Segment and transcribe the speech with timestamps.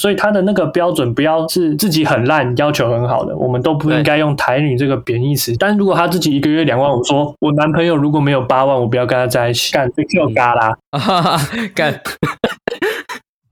[0.00, 5.54] 所以他的那个标准不要是自己很烂，要求很好的，我们都不应该用台女这个贬义词。
[5.58, 10.74] 但如果他自己一个月两万我，说我男朋友如果没有八万，我不要跟他在一起，干这就嘎啦，
[11.76, 12.00] 干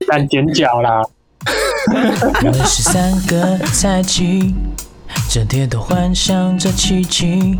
[0.07, 1.03] 干剪脚啦。
[2.43, 4.55] 我们是三个菜鸡，
[5.29, 7.59] 整天都幻想着奇迹。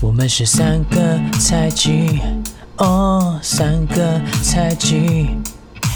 [0.00, 2.18] 我们是三个菜鸡，
[2.78, 5.36] 哦，三个菜鸡。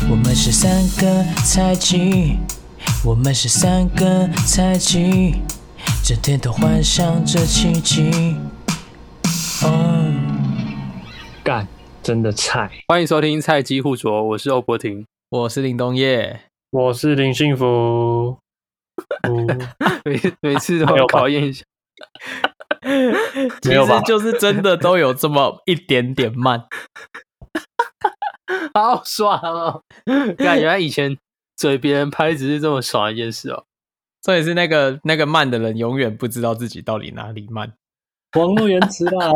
[0.09, 2.37] 我们是三个菜鸡，
[3.05, 5.35] 我们是三个菜鸡，
[6.03, 8.37] 整天都幻想着奇迹。
[9.63, 10.13] 哦，
[11.45, 11.69] 干，
[12.03, 12.71] 真的菜。
[12.89, 15.05] 欢迎收听菜鸡互啄，我是欧博婷。
[15.29, 18.39] 我是林东业，我是林幸福。
[19.29, 19.47] 嗯
[20.05, 21.65] 每每次都要考验一下，
[23.63, 26.65] 其没有吧实就是真的都有这么一点点慢。
[28.75, 29.83] 好爽哦！
[30.37, 31.17] 感原来以前
[31.57, 33.65] 嘴别人拍只是这么爽一件事哦。
[34.23, 37.73] 重点是那个那个慢的人永远不知道自己到底哪里慢。
[38.39, 39.33] 网络延迟啦。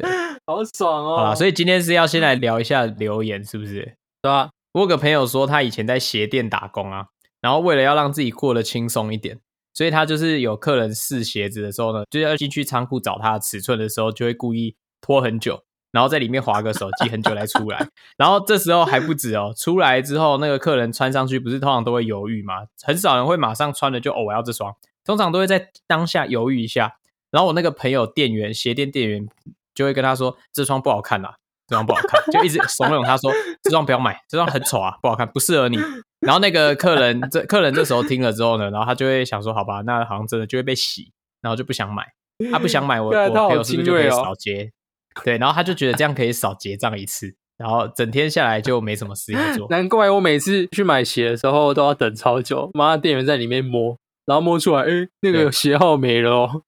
[0.46, 1.16] 好爽哦！
[1.16, 3.96] 好啦，所以今天是要先来聊一下留言，是不是？
[4.22, 4.48] 对吧？
[4.72, 7.08] 我有个朋友说，他以前在鞋店打工啊，
[7.42, 9.38] 然后为了要让自己过得轻松一点，
[9.74, 15.62] 所以他就是有客人试鞋子的时候呢，就要进去仓库找他的尺寸的时候，就会故意拖很久，
[15.98, 17.84] 然后在里面划个手机很久才出来。
[18.16, 22.54] 然后这时候还不止哦，出来之后那个客人穿上去，不是通常都会犹豫吗？
[22.84, 24.72] 很少人会马上穿了就哦我要这双，
[25.04, 26.98] 通常都会在当下犹豫一下。
[27.32, 29.26] 然后我那个朋友店员鞋店店员
[29.74, 31.34] 就会跟他说这双不好看啦、
[31.66, 35.80] 这双不好看，就一直怂恿他说这双不要买，这双很丑啊，不好看，不适合你。
[36.20, 42.06] 然后那个客人这客人这时候听了之后呢，然后他就会想说，好吧，那好像真的就会被洗，然后就不想买。
[42.52, 44.70] 他不想买，我我朋友是不是就可以少结？
[45.24, 49.66] 对，然后他就觉得这样可以少结账一次，然后整天下来就没什么事情做。
[49.70, 53.96] 难怪我每次去买鞋的时候都要等超久，妈店员在里面摸，
[54.26, 56.62] 然后摸出来，哎，那个鞋号没了哦。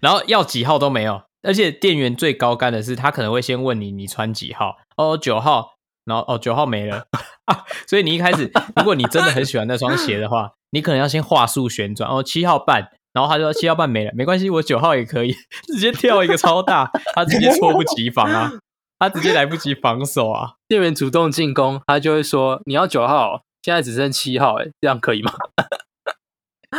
[0.00, 7.06] 然后要几号都没有，而且店员最高干的是，他可能会先问你你穿几号，哦九号，然后哦九号没了，
[7.86, 15.32] 所以你一开始如果你真的很喜欢那双鞋的话，你可能要先话术旋转，哦七号半，然后他就说七号半没了，没关系，我九号也可以，
[15.72, 18.52] 直接跳一个超大，他直接猝不及防啊，
[18.98, 25.32] 他直接来不及防守啊，店员主动进攻，他就会说你要九号哦，现在只剩七号，哎，这样可以吗？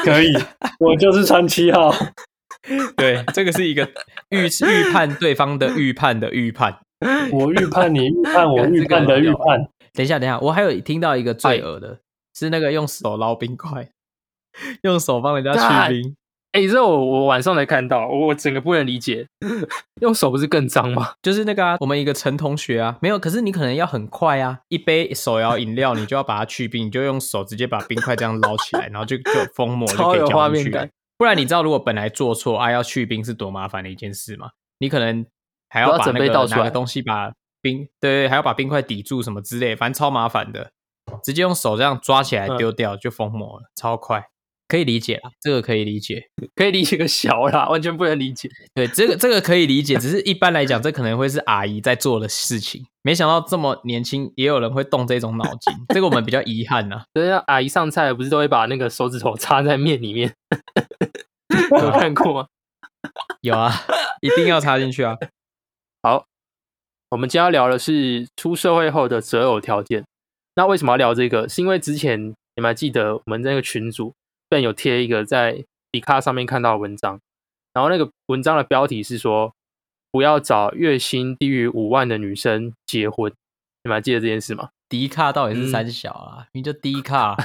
[0.03, 0.33] 可以，
[0.79, 1.89] 我就是穿七号。
[2.97, 3.89] 对，这个是一个
[4.29, 6.79] 预预判对方的预判的预判。
[7.31, 9.69] 我预判你预判我预判的预判。
[9.93, 11.99] 等一下，等一下，我还有听到一个最恶的，
[12.33, 13.89] 是那个用手捞冰块，
[14.83, 16.15] 用手帮人家去冰。
[16.55, 19.27] 哎，这我我晚上才看到，我我整个不能理解，
[19.99, 21.11] 用手不是更脏吗？
[21.21, 29.23] 就是那个啊，我们一个陈同学啊，没有，可是你可能要很快啊，一杯手摇饮料，你就要把它去冰，你就用手直接把冰块这样捞起来，然后就就
[29.53, 30.89] 封膜就可以超有画浇进去面感。
[31.17, 34.51] 不然你知道，如果本来做错啊，要去冰是多麻烦的一件事吗？
[34.79, 35.25] 你可能
[35.67, 40.71] 还要准要把那个备倒出来拿个东西把冰，对对，还要把冰块抵住什么之类，反正超麻烦的。
[41.21, 44.25] 直接用手这样抓起来嗯丢掉就封膜了，超快，
[44.67, 46.27] 可以理解啦，这个可以理解。
[46.55, 48.49] 可以理解个小啦，完全不能理解。
[48.73, 52.85] 对，这个这个可以理解，只是一般来讲，这可能会是阿姨在做的事情。
[53.03, 60.33] 没想到这么年轻，也有人会动这种脑筋，这个我们比较遗憾呐、对啊，阿姨上菜不是都会把那个手指头插在面里面，
[61.79, 62.47] 有看过吗？
[63.41, 63.71] 有啊，
[64.21, 65.15] 一定要插进去啊。
[66.01, 66.25] 好
[67.11, 70.03] 我们今天要聊的是出社会后的择偶条件。
[70.55, 71.47] 那为什么要聊这个？
[71.47, 74.13] 是因为之前你们还记得我们那个群组
[74.49, 77.19] 便有贴一个在迪卡上面看到的文章，
[77.73, 79.53] 然后那个文章的标题是说
[80.11, 83.31] 不要找月薪低于五万的女生结婚。
[83.83, 84.69] 你们还记得这件事吗？
[84.89, 86.47] 迪卡到底是嗯三小啊？
[86.53, 87.35] 你就迪卡，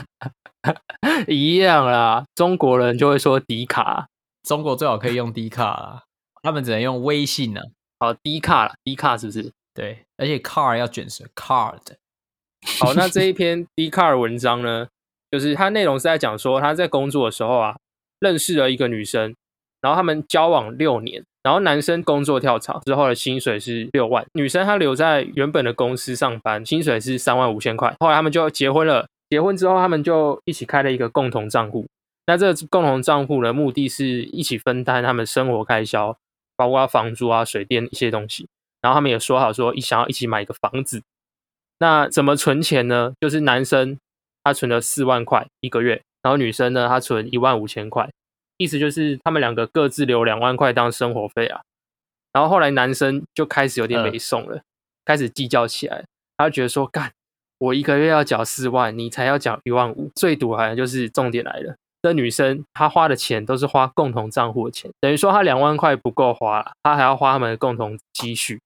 [1.29, 4.09] 一样啦，中国人就会说迪卡，
[4.43, 6.05] 中国最好可以用迪卡啦，
[6.43, 7.61] 他们只能用微信呢、
[7.99, 9.53] 好迪卡啦，迪卡是不是？
[9.75, 11.81] 对，而且 car 要卷舌 card。
[12.81, 14.89] 好，那这一篇 d 卡 r 文章呢，
[15.31, 17.77] 就是它内容是在讲说他在工作的时候啊，
[18.19, 19.35] 认识了一个女生，
[19.81, 27.95] 然后他们交往六年，然后男生工作跳槽之后的薪水是六万，女生她留在原本的公司上班，薪水是三万五千块。
[28.01, 31.87] 后来他们就结婚了，结婚之后他们就一起开了一个共同账户。
[32.27, 36.17] 那这个共同账户的，目的是一起分担他们生活开销，
[36.57, 38.47] 包括房租啊、水电一些东西。
[38.83, 41.03] 然后他们也说好说，一想要一起买一个房子。
[41.79, 43.13] 那怎么存钱呢？
[43.21, 43.99] 就是男生
[44.45, 48.09] 他存了四万块一个月，然后女生呢，她存一万五千块，
[48.57, 51.61] 意思就是他们两个各自留两万块当生活费啊。
[52.33, 54.63] 然后后来男生就开始有点嗯没送了，
[55.05, 56.05] 开始计较起来，
[56.37, 57.11] 他就觉得说，干，
[57.59, 60.11] 我一个月要缴四万，你才要缴一万五。
[60.15, 68.61] 最毒好像就是重点来了，这女生她花的钱都是花共同账户的钱，等于说她两万块不够花了，她还要花他们的共同积蓄。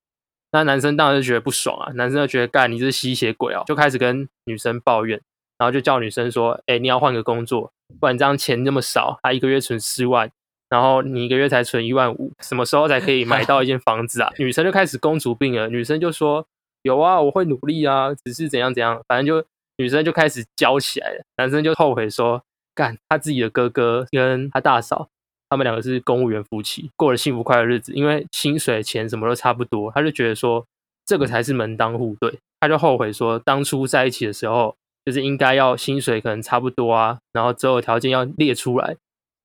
[0.53, 5.21] 那男生当然就觉得不爽啊，男生就觉得干你这是吸血鬼哦，就开始跟女生抱怨，
[5.59, 10.31] 然后就叫女生说，哎，你要换个工作，不然这样钱那么少，他一个月存四万。
[10.71, 14.33] 然后你一个月才存一万五，什么时候才可以买到一间房子啊？
[14.41, 15.69] 女生就开始公主病了。
[15.69, 16.45] 女生就说
[16.83, 19.47] ：“有啊，我会努力啊，只是怎样怎样，反正就
[19.77, 22.43] 女生就开始娇起来了。”男生就后悔说
[22.75, 25.09] ：“干，他自己的哥哥跟他大嫂，
[25.49, 30.65] 他们两个是公务员夫妻，过了幸福快乐日子，因为薪水钱什么都差不多，他就觉得说
[31.07, 32.37] 这个才是门当户对。
[32.59, 34.75] 他就后悔说，当初在一起的时候，
[35.05, 38.97] 就是应该要薪水可能差不多啊，然后择偶条件要列出来。”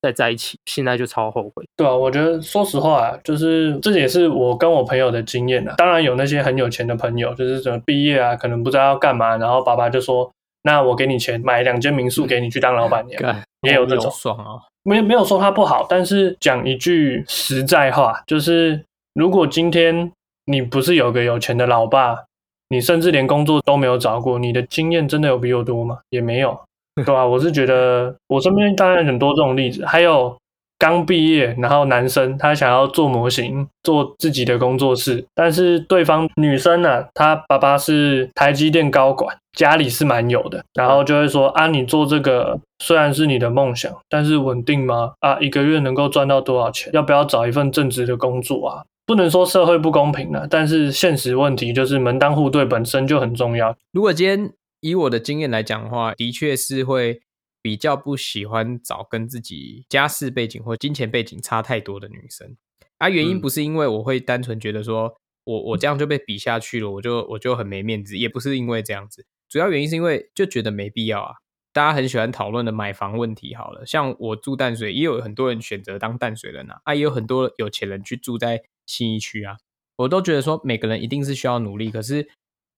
[0.01, 1.65] 再在一起，现在就超后悔。
[1.75, 5.75] 对啊，我觉得说实话，就是这也是我跟我朋友的经验啊。
[5.77, 10.31] 当然有那些很有钱的朋友，就是什么毕业啊，可能不知道要干嘛，然后爸爸就说
[10.63, 13.21] ：“那我给你钱，买两间民宿给你去当老板娘。
[13.67, 18.85] ”也有这种爽啊，没没有说他不好，但是讲一句实在话，就是
[19.15, 20.09] 如果今天
[20.45, 22.23] 你不是有个有钱的老爸，
[22.69, 25.99] 你甚至连工作都没有找过，你的经验真的有比我多吗？
[26.09, 26.57] 也没有。
[27.05, 30.35] 对啊，我是觉得我身边当然很多这种例子，还有
[30.77, 45.13] 刚毕业，然后男生他想要做模型，做自己的工作室，但是对方女生呢，她爸爸是台积电高管，家里是蛮有的，然后就会说啊，你做这个虽然是你的梦想，但是稳定吗？
[45.21, 46.91] 啊，一个月能够赚到多少钱？
[46.93, 48.83] 要不要找一份正职的工作啊？
[49.09, 53.75] 不能说社会不公平了，但是现实问题就是门当户对本身就很重要。
[53.91, 54.53] 如果今天。
[54.81, 57.19] 以我的经验来讲的话，的确是会
[57.61, 62.55] 比较不喜欢找跟自己家世背景或金钱背景差太多的女生。
[62.97, 65.13] 啊，原因不是因为我会单纯觉得说
[65.43, 69.25] 我我这样就被比下去了，我就我就很没面子，也不是因为这样子。
[69.49, 71.33] 主要原因是因为就觉得没必要啊。
[71.73, 79.57] 大家很喜欢讨论的买房问题，好了，像我住淡水，也有很多人选择当淡水人啊，啊，也有很多有钱人去住在新一区啊。
[79.95, 82.27] 我都觉得说每个人一定是需要努力，可是。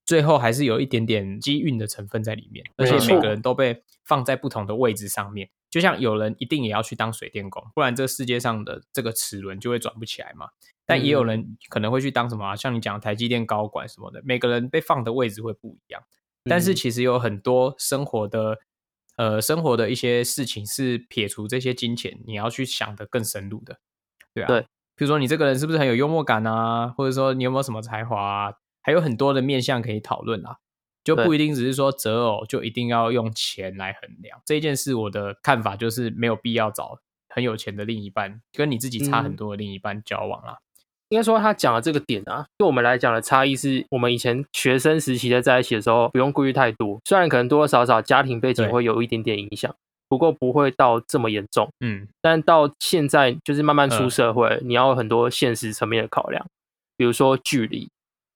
[0.04, 5.50] 最后还是有一点点机运的成分在里面，而且每个人都被放在不同的位置上面。
[5.70, 10.50] 就像有人一定也要去当水电工，不然这世界上的这个齿轮就会转不起来嘛。
[10.88, 14.22] 但也有人可能会去当什么，像你讲台积电高管什么的。
[14.26, 16.04] 每个人被放的位置会不一样，
[16.44, 18.58] 但是其实有很多生活的
[19.16, 23.80] 呃生活的一些事情是撇除这些金钱，你要去想的更深入的，
[24.34, 24.48] 对啊。
[24.48, 24.66] 对，
[25.02, 28.54] 比如说你这个人是不是很有幽默感啊，或者说你有没有什么才华啊？
[28.84, 30.58] 还有很多的面向可以讨论啊，
[31.04, 34.94] 就不一定只是说择偶就一定要用钱来衡量这件事。
[34.94, 37.00] 我的看法就是没有必要找
[37.30, 40.60] 很有钱的另一半，跟你自己差很多的另一半交往啦。
[41.10, 49.76] 应该说他讲的这个点啊，对我们来讲的差异是我们以前学生时期在在一起的时候不用顾虑太多，虽然可能多多少少家庭背景会有一点点影响，
[50.12, 51.70] 不过不会到这么严重。
[51.80, 56.46] 嗯，但到现在就是慢慢出社会，你要很多现实层面的考量，
[56.98, 57.88] 比如说距离。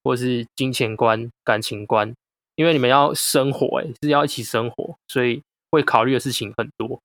[0.07, 2.13] 或是金钱观、感情观，
[2.57, 5.42] 因为你们要生活，哎，是要一起生活，所以
[5.72, 7.00] 会考虑的事情很多。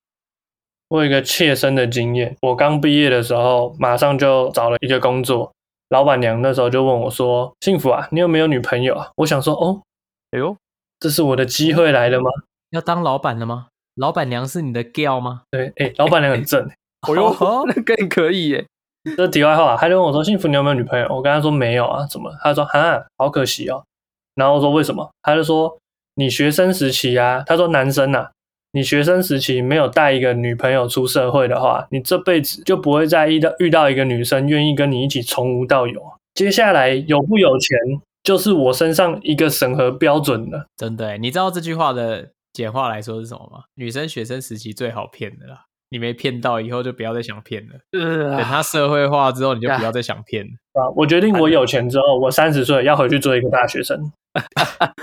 [0.87, 5.51] 我有一个切身的经验，我刚毕业的时候，马上就找了一个工作，
[5.89, 9.81] 老板娘那时候就问我说：“幸福啊，你有没有女朋友啊？”我想说：“哦，
[10.29, 10.55] 哎呦，
[10.99, 12.29] 这是我的机会来了吗？
[12.69, 13.69] 要当老板了吗？
[13.95, 16.63] 老板娘是你的 girl 吗？”对，哎，老板娘很正，
[17.07, 17.35] 哦呦，
[17.67, 18.65] 那更可以耶。
[19.17, 23.83] 这题外话，他就问我说：“幸福，你有没有女朋友？”我跟他说：“没有啊，怎么？”他说：“哈，好可惜哦。”
[24.35, 25.75] 然后我说：“为什么？”他就说
[26.15, 28.29] ：“你学生时期啊，他说男生呐，
[28.73, 35.99] 你学生时期没有带一个女朋友出社会的话，你这辈子就不会再遇到遇到一个女生愿意跟你一起从无到有。
[36.35, 37.77] 接下来有不有钱，
[38.23, 40.67] 就是我身上一个审核标准了。
[40.77, 43.63] 真的，你知道这句话的简化来说是什么吗？
[43.75, 47.73] 女生学生时期最好骗的啦。”你没骗到，以后就不要再想骗了。
[47.91, 50.51] 等他社会化之后，你就不要再想骗了。
[50.81, 50.87] 啊！
[50.95, 53.99] 我决定，我有钱之后，我三十岁要回去做一个大学生。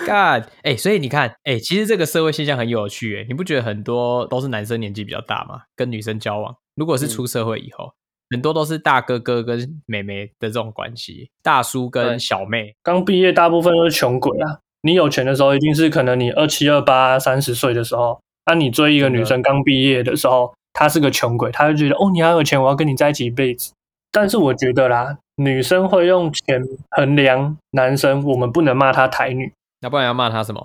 [0.06, 3.18] God，哎，所以你看，哎，其实这个社会现象很有趣。
[3.18, 5.60] 哎，你不觉得很多都是男生年纪比较大吗？
[5.76, 7.92] 跟女生交往，如果是出社会以后，
[8.30, 12.74] 很多都是大哥哥跟妹妹的这种关系，大叔跟小妹。
[12.82, 14.60] 刚毕业，大部分都是穷鬼啊。
[14.82, 20.52] 你有钱的时候，一定是可能你二七二八三十岁的时候，那你追一个女生刚毕业的时候。
[20.74, 23.72] 她是个穷鬼，她就觉得哦，你好有钱，我要跟你在一起一辈子。
[24.12, 30.64] 但是我觉得啦，女生会用钱衡量男生，我们不能骂她台女，要不然要骂她什么？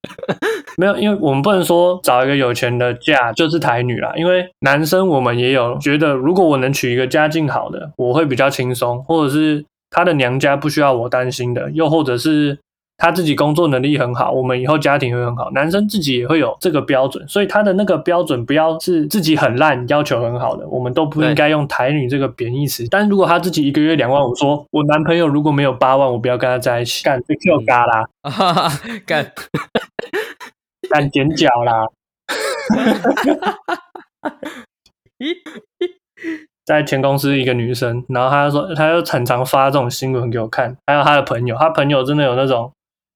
[0.78, 4.14] 没有，因为我们不能说找一个有钱的嫁就是台女啦。
[4.16, 12.58] 因为男生我们也有觉得，如果我能娶一个家境好的，我会比较轻松，或者是她的娘家不需要我担心的，又或者是。
[13.02, 15.50] 他自己工作能力很好，我们以后家庭会很好。
[15.50, 22.86] 男生自己也会有这个标准，所以他的那个标准不要是自己很烂，要求很好的，我们都不应该用台女这个贬义词。
[22.88, 28.04] 但如果他自己一个月两万五，说我男朋友如果没有八万，我不要跟他在一起，干这 Q 嘎啦，
[29.04, 29.32] 干
[30.88, 31.84] 干剪脚啦。
[36.64, 42.72] 在前公司一个女生，然后她就说，她就很常发这种新闻给我看，还有她的朋友，她朋友真的有那种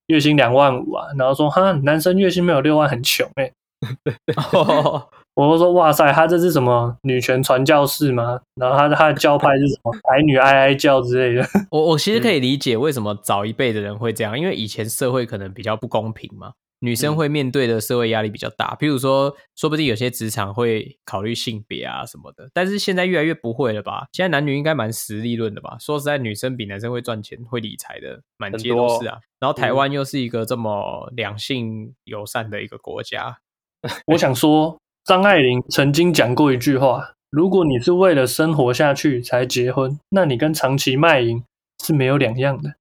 [0.08, 3.52] 月薪两万五啊，然后说哈，男生月薪没有六万很穷哎、欸
[5.36, 8.40] 我就说哇塞，他这是什么女权传教士吗？
[8.54, 9.92] 然后他他的教派是什么？
[10.10, 11.46] 矮女哀哀教之类的？
[11.70, 18.76] 我我其实可以理解为什么早一辈的人会这样，因为以前社会可能比较不公平嘛，女生会面对的社会压力比较大。
[18.78, 24.06] 譬如说，说不定有些职场会考虑性别啊什么的，但是现在越来越不会了吧？
[24.12, 25.76] 现在男女应该蛮实力论的吧？
[25.80, 29.18] 说实在，女生比男生会赚钱、会理财的，满街都是啊。
[29.38, 33.38] 然后台湾又是一个这么两性友善的一个国家，
[34.08, 41.42] 我想说，张爱玲曾经讲过一句话：如果你是为了生活下去才结婚，那你跟长期卖淫
[41.84, 42.74] 是没有两样的。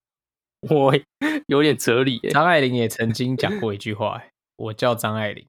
[0.69, 0.93] 我
[1.47, 2.29] 有点哲理耶。
[2.29, 5.45] 张爱玲也曾经讲过一句话、欸我叫张爱玲。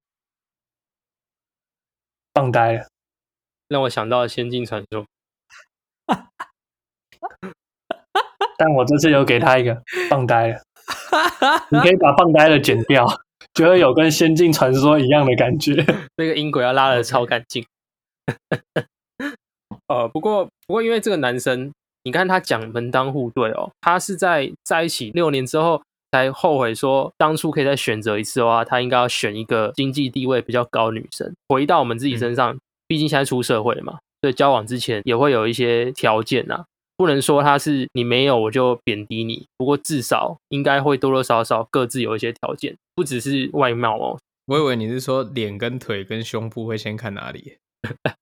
[2.34, 2.88] 放呆了，
[3.68, 5.04] 让我想到了《仙境传说》。
[8.58, 9.80] 但我这次有给他一个
[10.10, 10.60] 放呆了，
[11.70, 13.06] 你可以把放呆了剪掉，
[13.54, 15.72] 就会有跟《仙境传说》一样的感觉。
[16.18, 17.64] 那个音轨要拉的超干净。
[19.86, 21.72] 呃，不过不过，因为这个男生，
[22.06, 25.82] 你看他讲门当户对哦，他是在在一起六年之后
[26.12, 31.34] 才后悔说，当初可以再选择一次的话，他应该要选一个经济地位比较高的女生。
[31.48, 36.64] 回到我们自己身上，毕竟现在出社会了嘛，所以交往之前也会有一些条件呐、
[36.96, 47.56] 不能说他是你没有我就贬低你，不过至少应该会多多少少各自有一些条件，不只是外貌哦，我以为你是说脸跟腿跟胸部会先看哪里？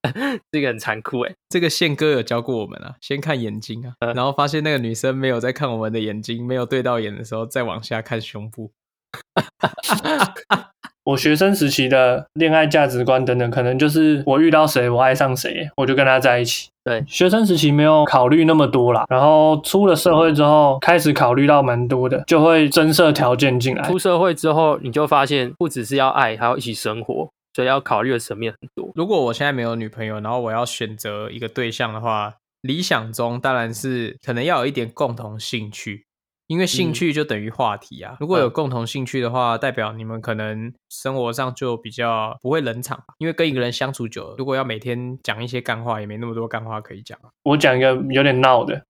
[0.52, 1.33] 这个很残酷哎。
[1.49, 8.71] 这个宪哥有教过我们啊，先看眼睛啊，然后发现那个女生没有在看我们的眼睛，没有对到眼的时候，再往下看胸部。
[11.04, 16.71] 我学生时期的恋爱价值观等等，可能就是我遇到谁，我爱上谁，我就跟他在一起。
[16.83, 23.99] 对学生时期没有考虑那么多啦，然后出了社会之后，开始考虑到蛮多的，就会增设条件进来出。
[23.99, 28.92] 社会之后，你就发现不只是要爱，还要一起生活，所以要考虑的层面很多。
[28.94, 36.06] 如果我现在没有女朋友，然后我要选择一个对象的话，理想中当然是可能要有一点共同兴趣，
[36.46, 38.16] 因为兴趣就等于话题啊。
[38.18, 47.30] 如果有共同兴趣的话，代表你们可能生活上就比较不会冷场，因为跟一个人相处久了，如果要每天讲一些干话，也没那么多干话可以讲啊。
[47.44, 48.84] 我讲一个有点闹的，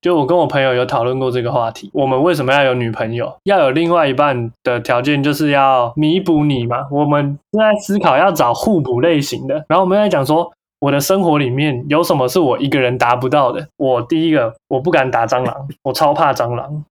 [0.00, 1.90] 就我跟我朋友有讨论过这个话题。
[1.92, 3.36] 我们为什么要有女朋友？
[3.44, 6.86] 要有另外一半的条件，就是要弥补你嘛。
[6.90, 10.52] 我们正在思考要找互补类型的，然后我们在讲说。
[10.80, 13.68] 我的生活里面有什么是我一个人达不到的？
[13.76, 16.82] 我第一个，我不敢打蟑螂，我超怕蟑螂。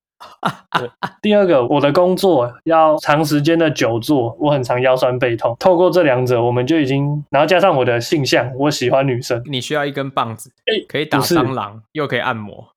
[0.80, 0.88] 对
[1.24, 5.58] 第二个，我的工作要长时间的久坐，我很常腰酸背痛。
[5.60, 12.68] 透过这两者，我们就已经，然后加上我的性向，我喜欢女生，你需要一根棒子，诶可以打蟑螂，又可以按摩。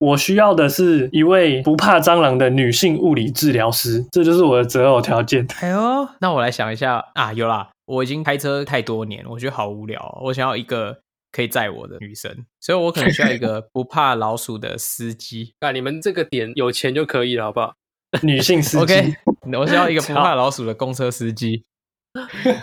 [0.00, 5.46] 我需要的是一位不怕蟑螂的女性物理治疗师，这就是我的择偶条件。
[5.60, 10.96] 哎呦，那我来想一下啊，有啦，我已经开车太多年，我觉得好无聊哦、我想要一个
[11.30, 15.52] 可以载我的女生，所以我可能需要一个 不怕老鼠的司机。
[15.60, 17.74] 那你们这个点有钱就可以了，好不好？
[18.24, 19.14] 女性司机 OK，
[19.58, 21.62] 我需要一个不怕老鼠的公车司机。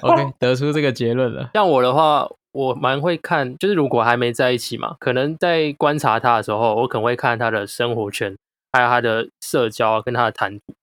[0.01, 1.51] OK，得出这个结论了。
[1.53, 8.35] 像我的话，我蛮会看，就是如果还没在一起嘛，可能在观察他的时候，我可能会看他的生活圈，
[8.71, 10.73] 还有他的社交跟他的谈吐。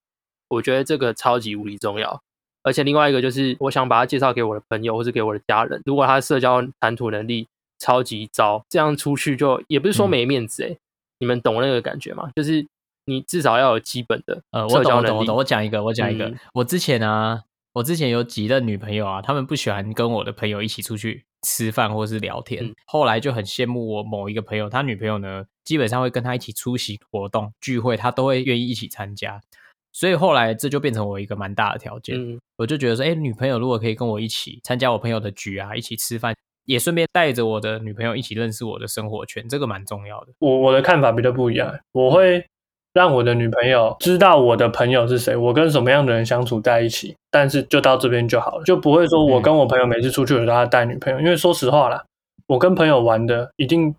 [0.49, 2.21] 我觉得这个超级无敌重要。
[2.63, 5.83] 而且另外一个就是，我想把他介绍给我的朋友或是给我的家人。
[5.85, 7.47] 如果他社交谈吐能力
[7.79, 10.79] 超级糟，这样出去就也不是说嗯没面子诶、
[11.19, 12.31] 你们懂那个感觉吗？
[12.35, 12.67] 就是
[13.05, 15.25] 你至少要有基本的呃，我社懂，我懂，我。
[15.27, 15.37] 懂。
[15.37, 16.27] 我讲一个，我讲一个。
[16.27, 17.43] 嗯我之前啊，
[17.75, 29.41] 我之前有几任女朋友啊，她们不喜欢跟我的朋友一起出去吃饭或是聊天，嗯后来就很羡慕我某一个朋友，他女朋友呢，基本上会跟他一起出席活动聚会，他都会愿意一起参加。
[29.93, 36.35] 所以后来这就变成我一个蛮大的条件，嗯，我就觉得说，哎，女朋友如果可以跟我一起参加我朋友的局啊，一起吃饭，
[36.65, 40.33] 也顺便带着我的女朋友一起认识我的生活圈，这个蛮重要的。
[40.41, 42.45] 我我的看法比较不一样，我会
[42.95, 52.03] 让我的女朋友知道我的朋友是谁，我跟什么样的人相处在一起，但是就到这边就好了，就不会说我跟我朋友每次出去我都要带女朋友，因为说实话啦，
[52.47, 53.95] 我跟朋友玩的一定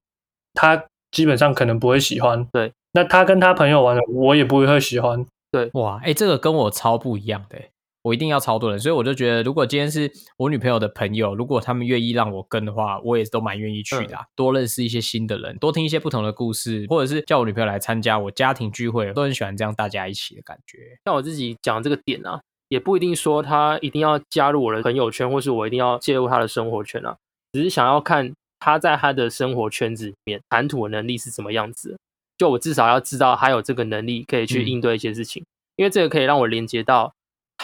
[0.54, 5.70] 他基本上可能不会喜欢，对，那他跟他朋友玩的我也不会喜欢，对。
[5.74, 7.70] 哇，哎、这个跟我超不一样的、欸，
[8.06, 20.78] 我一定要超多人，所以我就觉得，如果今天是我女朋友的朋友，如果他们愿意让我跟的话，我也都蛮愿意去的、啊，多认识一些新的人，多听一些不同的故事，或者是叫我女朋友来参加我家庭聚会，都很喜欢这样大家一起的感觉。
[21.06, 27.18] 像我自己讲这个点啊，也不一定说他一定要加入我的朋友圈，或是我一定要介入他的生活圈啊，
[27.54, 31.98] 只是想要看他在他的生活圈子里面谈吐的能力是什么样子。
[32.38, 35.44] 就我至少要知道他有这个能力可以去嗯应对一些事情，
[35.78, 37.12] 因为这个可以让我连接到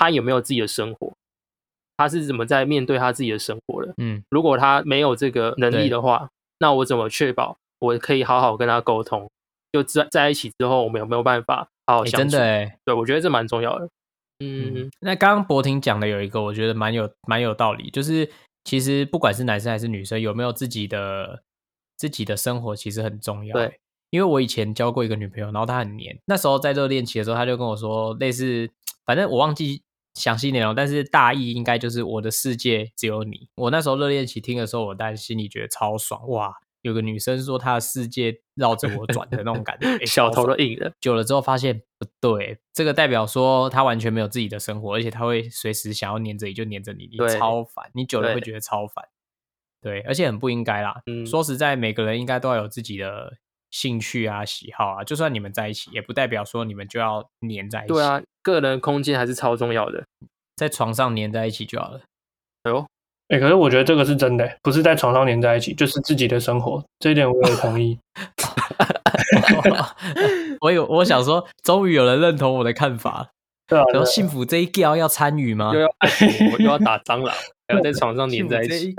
[0.02, 1.14] 他有没有自己的生活，
[1.96, 3.94] 他是怎么在面对他自己的生活的。
[3.98, 6.28] 嗯，如果他没有这个能力的话，
[6.58, 9.30] 那我怎么确保我可以好好跟他沟通？
[9.72, 12.32] 就在在一起之后，我们有没有办法好好哎、相处？
[12.32, 13.88] 真的哎、对，我觉得这蛮重要的。
[14.44, 18.28] 嗯，那刚刚博婷讲的有一个，我觉得蛮有蛮有道理，就是
[18.64, 21.44] 其实不管是男生还是女生，有没有自己的
[21.96, 23.54] 自己的生活，其实很重要。
[23.54, 23.80] 对，
[24.10, 28.68] 因为我以前交过一个女朋友，然后她很黏，那时候在热恋期的时候，她就跟我说，类似，
[29.06, 33.50] 反正我忘记详细内容，但是大意应该就是我的世界只有你。
[33.56, 40.92] 我那时候热恋期听的时候，我当然心里觉得超爽，哇，有个女生说她的世界绕着我转的那种感觉， 欸小头都硬了。
[41.00, 49.06] 久了之后发现不对，这个代表说她完全没有自己的生活，而且她会随时想要黏着你就黏着你，你超烦，你久了对会觉得超烦。
[49.82, 51.02] 对，而且很不应该啦。
[51.08, 53.38] 嗯说实在，每个人应该都要有自己的
[53.72, 57.94] 兴趣啊、喜好啊，就算你们在一起，也不代表说你们就要黏在一起。
[57.94, 60.04] 对，啊，个人空间还是超重要的。
[60.56, 62.02] 在床上黏在一起就好了。
[62.64, 62.86] 哎呦，
[63.30, 67.98] 哎、可是我觉得这个是真的、不是在床上黏在一起，就是自己的生活，这一点我也同意。
[70.62, 73.30] 我有，我想说，终于有人认同我的看法。
[73.68, 75.80] 对啊，然后幸福这一觉要参与吗又？
[75.80, 76.12] 要按
[76.50, 77.34] 摩又要打蟑螂，
[77.68, 78.94] 还要在床上黏在一起。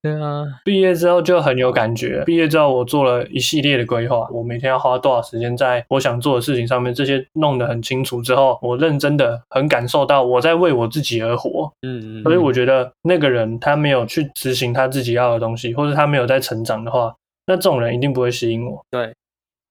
[0.00, 2.22] 对啊，毕业之后就很有感觉。
[2.24, 11.72] 毕业之后，我做了一系列的规划，我每天要花多少时间在我想做的事情上面，这些弄得很清楚之后，我认真的很感受到我在为我自己而活。
[11.82, 17.14] 嗯嗯，所以我觉得那个人他没有去执行他自己要的东西，或者他没有在成长的话，
[17.46, 18.84] 那这种人一定不会吸引我。
[18.90, 19.12] 对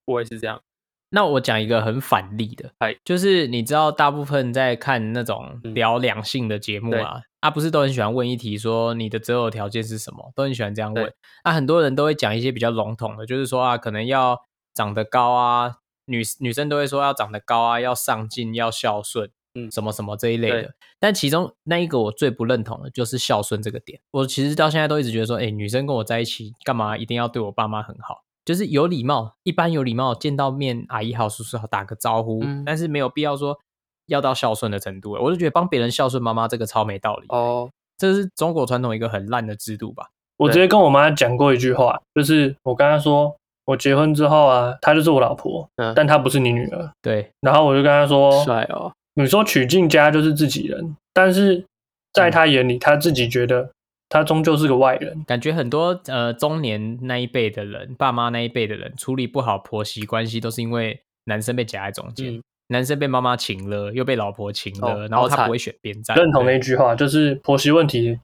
[0.04, 0.60] 我也是这样。
[1.10, 11.12] 那我讲一个很反例的哎，就是你知道，大部分在看那种嗯聊两性的节目啊，啊，不是都很喜欢问一题说你的择偶条件是什么，都很喜欢这样问
[11.44, 11.50] 那。
[11.50, 14.40] 啊，很多人都会讲一些比较笼统的，就是说啊，可能要
[14.74, 20.74] 长得高啊，女女生都会说要长得高啊，要上进，要孝顺，嗯什么什么这一类的。
[20.98, 24.00] 但其中那一个我最不认同的就是孝顺这个点。
[24.10, 28.24] 我其实到现在都一直觉得说，哎，女生跟我在一起，干嘛一定要对我爸妈很好？
[28.44, 33.58] 就是有礼貌，一般有礼貌，见到面阿姨好、叔叔好，打个招呼，嗯但是没有必要说
[34.08, 35.12] 要到孝顺的程度。
[35.12, 40.08] 我就觉得帮别人孝顺妈妈这个超没道理，哦，这是中国传统一个很烂的制度吧？
[40.36, 46.90] 我直接跟我妈讲过一句话，就是我跟她说，我结婚之后啊，她就是我老婆，嗯但她不是你女儿。
[47.02, 51.64] 对，然后我就跟她说，帅哦，你说娶进家就是自己人，但是
[52.12, 53.68] 在她眼里，她自己觉得
[54.08, 55.24] 她终究是个外人。
[55.26, 66.16] 感觉很多呃中年那一辈的人，爸妈那一辈的人处理不好婆媳关系，都是因为男生被夹在中间，嗯男生被妈妈请了，又被老婆请了，哦然后他不会选边站。
[66.16, 68.18] 认同那一句话，就是婆媳问题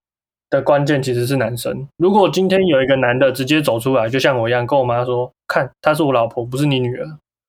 [0.51, 1.87] 的关键其实是男生。
[1.97, 7.07] 如果今天有一个男的直接走出来，就像我一样跟我妈说：“看，她是我老婆，不是你女儿。”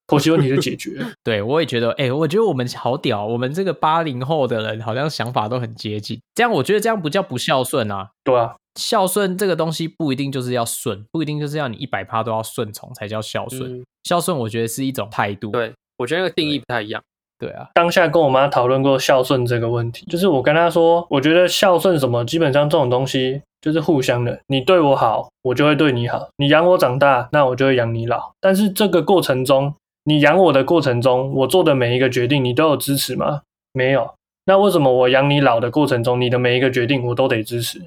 [0.08, 1.12] 婆媳问题就解决了。
[1.24, 6.22] 对，我也觉得，哎、我觉得我们好屌，我们这个八零后的人好像想法都很接近。
[6.36, 8.12] 这样，我觉得这样不叫不孝顺啊。
[8.24, 13.80] 对啊，孝顺这个东西不一定就是要顺，不一定就是要你一百趴都要顺从才叫孝顺。
[13.80, 15.50] 嗯，孝顺，我觉得是一种态度。
[15.50, 17.02] 对，我觉得那个定义不太一样。
[17.38, 28.32] 对啊，当下跟我妈讨论过孝顺这个问题，就是我跟她说，我觉得孝顺什么，基本上这种东西就是互相的，你对我好，我就会对你好；你养我长大，那我就会养你老。
[28.40, 33.42] 但是这个过程中，你养我的过程中，我做的每一个决定，你都有支持吗？
[33.74, 34.14] 没有。
[34.46, 37.82] 那为什么我养你老的过程中，你的每一个决定我都得支持？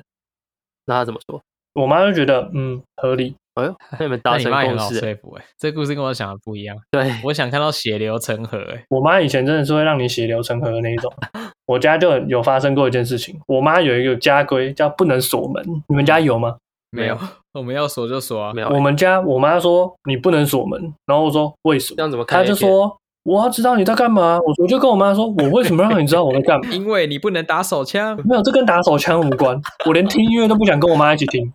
[0.85, 1.40] 那他怎么说？
[1.73, 3.35] 我妈就觉得，嗯，合理。
[3.61, 5.12] 哎呦， 那你们那达成你妈也很好共识欸？
[5.12, 6.77] 说服哎、这故事跟我想的不一样。
[6.90, 11.12] 对，我想看到血流成河哎、我妈以前真的是会让你血流成河的那一种。
[11.66, 16.57] 我家就有发生过一件事情，我妈有一个家规叫不能锁门，你们家有吗？
[16.90, 17.18] 没有，
[17.53, 18.62] 我们要锁就锁啊没。
[18.62, 21.97] 有我们家我妈说你不能锁门，然后我说为什么？
[21.99, 24.38] 这样怎么看她就说我要知道你在干嘛。
[24.38, 26.66] 我我就跟我妈说，我为什么让你知道我在干嘛？
[26.73, 29.61] 因为你不能打手枪，没有，这跟打手枪无关。
[29.85, 31.53] 我连听音乐都不想跟我妈一起听，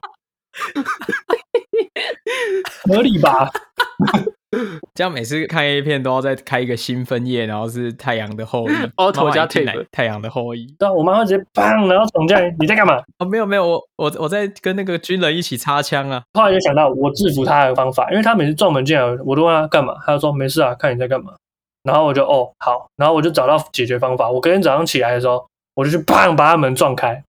[2.84, 3.50] 合理吧？
[4.94, 10.68] 这样每次看 A 片都要再开一个新分页，然后是太阳的后裔 Auto 加妈妈一进来 tape 太阳的后裔。
[10.78, 13.02] 对啊，我妈会直接砰，然后闯进来，你在干嘛？
[13.18, 16.22] 哦，没有没有，我我我在跟那个军人一起擦枪啊。
[16.34, 21.34] 后来就想到我制服他的方法，因为他每次撞门进来，我都问他干嘛，他就说没事啊，看你在干嘛。
[21.82, 24.30] 然后我就哦好，然后我就找到解决方法。
[24.30, 25.44] 我隔天早上起来的时候，
[25.74, 27.24] 我就去砰把他门撞开，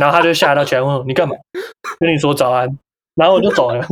[0.00, 1.36] 然后他就吓到起来问我你干嘛？
[2.00, 2.76] 跟你说早安，
[3.14, 3.86] 然后我就走了。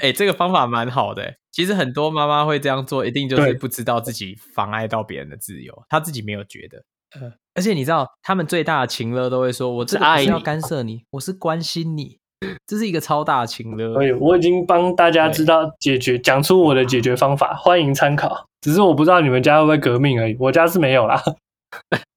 [0.00, 1.36] 哎、这个方法蛮好的欸。
[1.52, 6.82] 其实很多妈妈会这样做，一定就是不知道自己妨碍到别人的自由，她自己没有觉得。
[7.20, 12.18] 呃，而且你知道，他们最大的情勒都会说：“我这个不是爱你干涉你，我是关心你。”
[12.66, 13.92] 这是一个超大的情勒。
[13.94, 18.46] 所以我已经帮大家知道解决，讲出我的解决方法，欢迎参考。
[18.60, 21.20] 只是我不知道你们家会不会革命而已，我家是没有啦。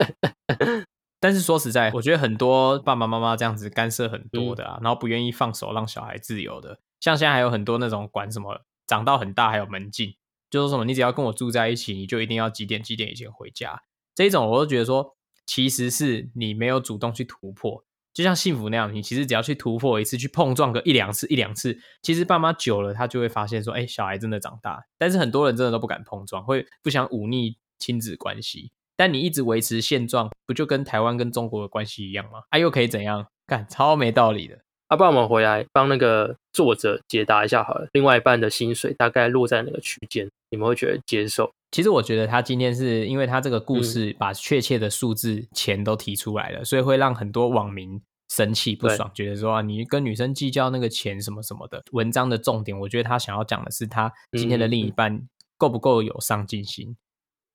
[1.19, 10.15] 但是说实在，我觉得很多爸爸妈妈这样子干涉很多的啊，然后不愿意放手让小孩自由的，像现在还有很多那种管什么长到很大还有门禁，
[10.49, 13.83] 就说什么你只要跟我住在一起，你就一定要几点几点以前回家，
[14.15, 28.71] 这一种我都觉得说，其实是你没有主动去突破，就像幸福那样，你其实只要去突破一次，去碰撞个一两次一两次，其实爸妈久了他就会发现说，哎，小孩真的长大，但是很多人真的都不敢碰撞，会不想忤逆亲子关系。
[28.95, 32.43] 但你一直维持现状，不就跟台湾跟中国的关系一样吗？
[32.49, 33.27] 啊，又可以怎样？
[33.45, 34.59] 干超没道理的。
[34.93, 37.87] 啊，不然我们回来帮那个作者解答一下好了。
[37.93, 40.29] 另外一半的薪水大概落在哪个区间？
[40.51, 41.51] 你们会觉得接受？
[41.71, 51.81] 其实我觉得他今天是因为他这个故嗯事把确切的数字钱都提出来了，所以会让很多网民生气不爽，觉得说啊，你跟女生计较那个钱什么什么的。
[51.93, 55.19] 文章的重点，我觉得他想要讲的是他今天的另一半
[55.57, 56.95] 够不够有上进心。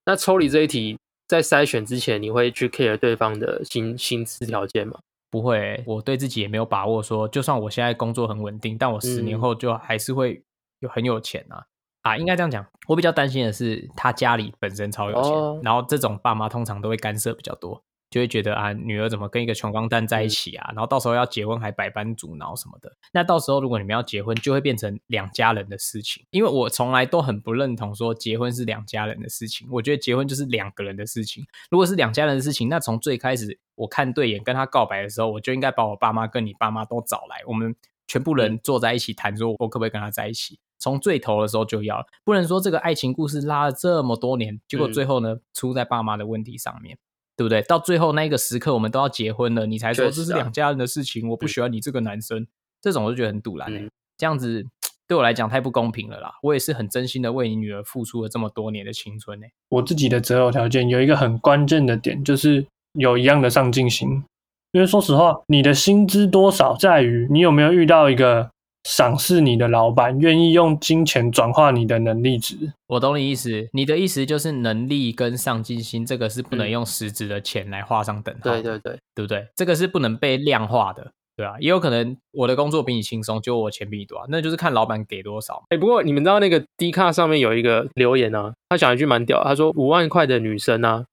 [0.06, 0.98] 那抽离这一题，
[1.28, 4.98] 在筛选之前，你会去 care 对方的薪薪资条件吗？
[5.30, 10.42] 不会欸、我对自己也没有把握说，就算我现在工作很稳定，但我十年嗯后就还是会
[10.80, 11.64] 有很有钱啊。
[12.02, 22.90] 啊，应该这样讲，我比较担心的是他家里本身超有钱，哦然后这种爸妈通常都会干涉比较多，就会觉得啊，女儿怎么跟一个穷光蛋在一起啊，然后到时候要结婚还百般阻挠什么的。
[23.12, 26.24] 那到时候如果你们要结婚，就会变成两家人的事情。
[26.30, 31.44] 因为我从来都很不认同说结婚是两家人的事情，我觉得结婚就是两个人的事情。
[31.70, 40.58] 如果是两家人的事情，那从最开始我看对眼跟他告白的时候，我就应该把我爸妈跟你爸妈都找来，我们全部人坐在一起谈，说我可不可以跟他在一起。
[40.80, 46.96] 从最头的时候就要，不能说这个爱情故事拉了这么多年，结果嗯最后呢、出在爸妈的问题上面，
[47.38, 47.62] 对不对？
[47.62, 52.44] 到最后那一个时刻，我们都要结婚了，你才说这是两家人的事情，我不喜欢你这个男生，
[52.82, 54.66] 这种我就觉得很堵然、欸嗯这样子
[55.06, 56.32] 对我来讲太不公平了啦。
[56.42, 64.24] 我也是很真心的为你女儿付出了这么多年的青春呢、欸我自己的择偶条件有一个很关键的点，就是有一样的上进心。
[64.72, 68.50] 因为说实话，你的薪资多少在于你有没有遇到一个
[68.88, 72.72] 赏识你的老板，愿意用金钱转化你的能力值。
[72.86, 79.46] 我懂你意思，你的意思就是能力跟上进心，这个是不能嗯用实质的钱来画上等号的，对对对，对不对？
[79.54, 85.62] 这个是不能被量化的，对啊，也有可能我的工作比你轻松，就我钱比你多啊，那就是看老板给多少。
[85.68, 91.04] 哎、不过你们知道那个 D 卡上面有一个留言啊，他讲一句蛮屌的，他说五万块的女生啊，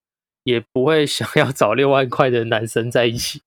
[0.45, 3.41] 也不会想要找六万块的男生在一起。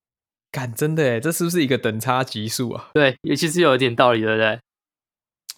[0.51, 2.89] 干，真的诶，这是不是一个等差级数啊？
[2.93, 4.59] 对，也其实有一点道理，对不对？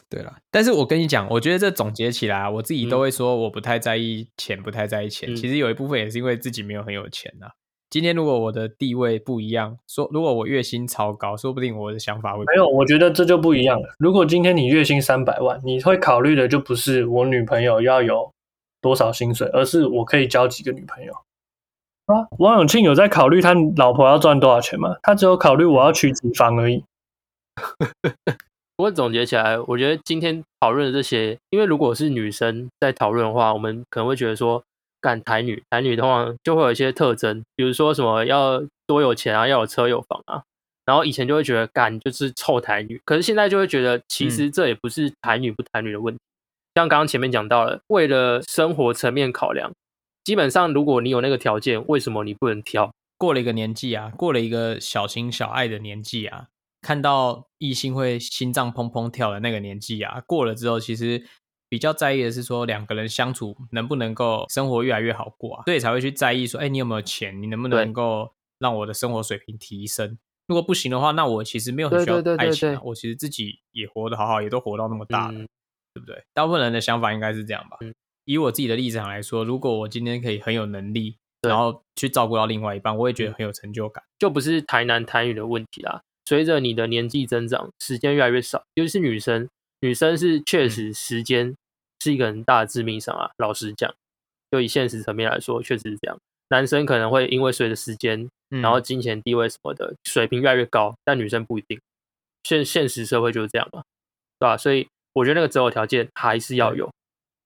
[0.10, 5.32] 对了，但是我跟你讲，我觉得这总结起来啊，我自己都嗯会说我不太在意钱，不太在意钱。
[5.34, 7.48] 嗯其实有一部分也是因为自己没有很有钱呐、
[7.90, 13.96] 今天如果我的地位不一样，说如果我月薪超高，说不定我的想法会没有，我觉得这就不一样了。
[14.00, 18.30] 如果今天你月薪三百万，你会考虑的就不是我女朋友要有
[18.82, 21.14] 多少薪水，而是我可以交几个女朋友。
[22.08, 24.98] 啊，王永庆有在考虑他老婆要赚多少钱吗？
[25.04, 26.84] 他只有考虑我要娶几房而已。
[28.76, 34.64] 不过总结起来，我觉得今天讨论的这些，因为如果是女生在讨论的话，我们可能会觉得说，
[35.00, 40.42] 干台女，台女通常就会有一些特征，比如说什么要多有钱啊，要有车有房啊。
[40.84, 46.20] 然后以前就会觉得干就是臭台女，可是现在就会觉得其实这也不是台女不台女的问题。
[46.74, 49.72] 像刚刚前面讲到了，为了生活层面考量，
[50.24, 52.92] 基本上如果你有那个条件，为什么你不能挑？
[53.18, 56.48] 过了一个年纪啊，过了一个小情小爱的年纪啊，
[56.82, 61.24] 看到异性会心脏砰砰跳的那个年纪啊，过了之后，其实
[61.70, 67.40] 比较在意的是说两个人相处能不能够生活越来越好过啊，所以才会去在意说，哎，你有没有钱？
[67.42, 70.18] 你能不能够让我的生活水平提升？
[70.48, 75.48] 如果不行的话，那我其实没有很需要爱情啊，对我其实自己也活得好好，也都活到那么大了，嗯
[75.94, 76.24] 对不对？
[76.34, 77.78] 大部分人的想法应该是这样吧。
[77.82, 77.94] 嗯
[78.26, 84.04] 以我自己的立场来说，如果我今天可以很有能力，然后去照顾到另外一半，我也觉得嗯很有成就感。
[84.20, 86.02] 就不是台南台语的问题啦。
[86.26, 89.50] 随着你的年纪增长，时间越来越少，尤其是女生，
[89.82, 91.56] 女生是确实时间
[92.00, 93.32] 是一个很大的致命伤啊。
[93.38, 93.94] 老实讲，
[94.52, 96.18] 就以现实层面来说，确实是这样。
[96.50, 101.80] 男生可能会因为随着时间，嗯然后金钱地位什么的水平越来越高，但女生不一定。
[102.44, 103.82] 现现实社会就是这样嘛，
[104.40, 104.58] 对吧？
[104.58, 106.90] 所以我觉得那个择偶条件还是要有，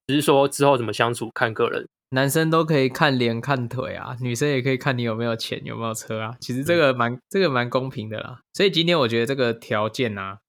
[0.07, 1.87] 只是说之后怎么相处看个人。
[2.09, 6.35] 男生都可以看脸看腿啊，女生也可以看你有没有钱有没有车啊。
[6.39, 8.39] 其实这个蛮这个蛮公平的啦。
[8.53, 10.39] 所以今天我觉得这个条件啊，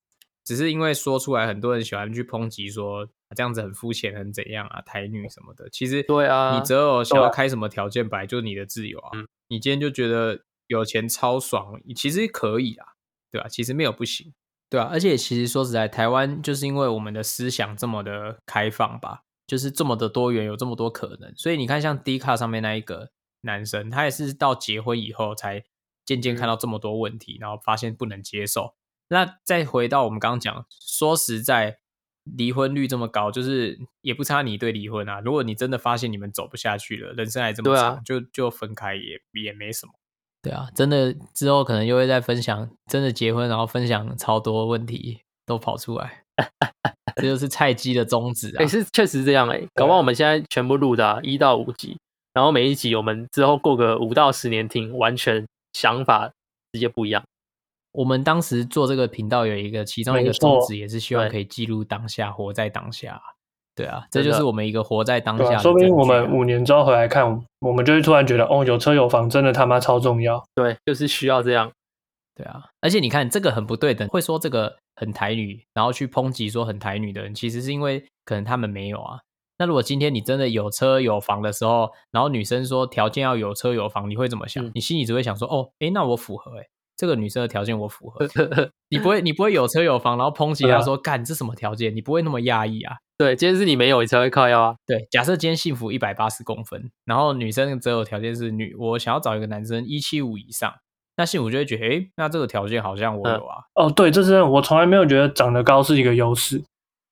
[0.45, 5.69] 只是因为说出来，很多人喜欢去抨击说这样子很肤浅，很怎样啊，台女什么的。
[5.71, 9.11] 其实对啊你择偶想要开什么条件，本来就是你的自由啊。
[9.15, 12.87] 嗯你今天就觉得有钱超爽，其实可以啊，
[13.31, 14.35] 对吧、其实没有不行，
[14.69, 14.89] 对啊。
[14.91, 23.11] 而且其实说实在，台湾就是因为我们的思想这么的开放吧，就是这么的多元，有这么多可能，所以你看像 D 卡上面那一个
[23.43, 25.65] 男生，他也是到结婚以后才
[26.05, 28.75] 渐渐看到这么多问题，然后发现不能接受。
[29.09, 31.79] 那再回到我们刚刚讲，说实在，
[32.25, 35.21] 离婚率这么高，就是也不差你对离婚啊。
[35.21, 39.93] 如果你真的发现你们走不下去了，人生还这么长，就就分开也也没什么。
[40.43, 46.25] 对啊，真的之后可能又会再分享，真的结婚然后分享超多问题都跑出来，
[47.17, 48.63] 这就是菜鸡的宗旨啊。
[48.63, 51.97] 哎、是确实这样哎、搞不好我们现在全部录的啊一、到五集，
[52.33, 56.31] 然后每一集我们之后过个五到十年听，完全想法
[56.73, 57.23] 直接不一样。
[57.93, 63.21] 我们当时做这个频道有一个其中一个宗旨，也是希望可以记录当下，活在当下。
[63.75, 67.25] 对啊，这就是我们一个活在当、下的说不定我们五年之后回来看，
[67.61, 70.43] 我们就会突然觉得，哦，有车有房真的他妈超重要。
[70.55, 71.71] 对，就是需要这样。
[72.37, 79.21] 对啊，而且你看这个很不对等，会说这个很台女，然后去抨击说很台女的人，其实是因为可能他们没有啊。
[79.59, 84.63] 那如果今天你真的有车有房的时候，然后女生说条件要有车有房，你会怎么想？
[84.63, 88.29] 嗯你心里只会想说，哦，诶，那我符合、诶，这个女生的条件我符合。
[88.91, 91.97] 你不会，你不会有车有房，然后抨击她说，干这什么条件？
[91.97, 92.97] 你不会那么压抑啊？
[93.17, 94.77] 对，今天是你没有，你才会靠腰啊。
[94.87, 100.71] 对，假设今天幸福一百八十公分，然后女生的择偶条件是女，我想要找一个男生一七五以上，
[101.17, 103.65] 那幸福就会觉得，诶，那这个条件好像我有啊。
[103.75, 106.63] 哦，对，这是我从来没有觉得长得高是一个优势。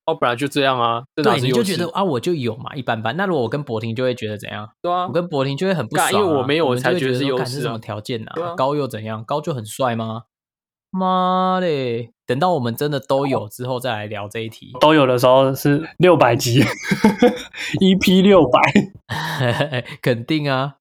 [0.06, 3.16] 哦，本来就这样啊，这哪对，你就是优势觉得啊，我就有嘛，一般般。
[3.16, 4.68] 那如果我跟博婷就会觉得怎样？
[4.82, 8.32] 对啊我，跟博婷就会很不爽、啊，因为我没有我才觉得是说优势什么条件啊？
[8.42, 9.24] 啊高又怎样？
[9.24, 10.24] 高就很帅吗？
[10.90, 12.12] 妈嘞！
[12.26, 14.70] 等到我们真的都有之后再来聊这一题。
[14.80, 16.62] 都有的时候是六百集，
[17.80, 18.60] EP 六百。
[20.00, 20.76] 肯定啊。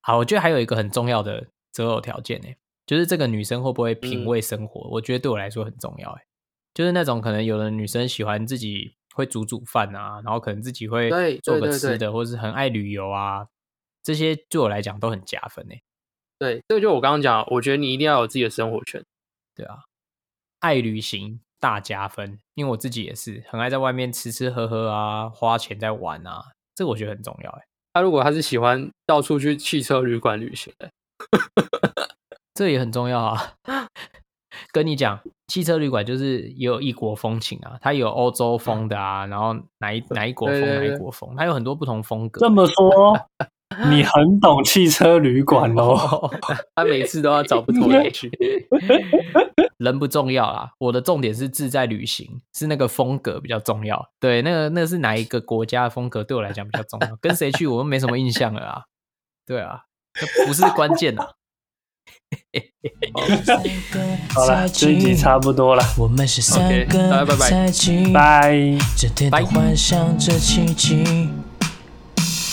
[0.00, 1.46] 好，我觉得还有一个很重要的
[1.86, 2.48] 择偶条件呢，
[2.86, 4.88] 就是这个女生会不会品嗯味生活？
[4.90, 6.24] 我觉得对我来说很重要哎。
[6.74, 13.48] 就是那种可能有的女生喜欢自己会煮煮饭啊，然后可能自己会对做个吃的，或是很爱旅游啊，
[14.02, 15.74] 这些对我来讲都很加分呢。
[16.38, 19.04] 对，这个就我刚刚讲，我觉得你一定要有自己的生活圈。
[19.56, 19.80] 对啊，
[20.60, 27.64] 爱旅行大加分，因为我自己也是很爱在外面吃吃喝喝啊，花钱在玩啊，这个我觉得很重要哎。
[27.94, 30.88] 他如果他是喜欢到处去汽车旅馆旅行的，
[32.54, 33.54] 这也很重要啊。
[34.72, 42.40] 跟你讲，汽车旅馆就是也有异国风情啊，它有欧洲风的啊，然后哪一哪一国风对对对哪一国风，它有很多不同风格。
[42.40, 43.18] 这么说，
[43.90, 46.30] 你很懂汽车旅馆哦。
[46.74, 48.30] 他每次都要找不同人去。
[49.78, 54.10] 人不重要啦，我的重点是自在旅行，是那个风格比较重要。
[54.18, 57.16] 对，那个那个是哪一个国家的风格对我来讲比较重要？
[57.20, 58.82] 跟谁去我都没什么印象了啊。
[59.46, 59.84] 对啊，
[60.46, 61.22] 不是关键呐，
[64.34, 65.82] 好了，这一集差不多了
[66.58, 67.48] ，OK，大家拜拜，
[68.12, 68.56] 拜，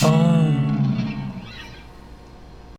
[0.02, 0.55] 拜。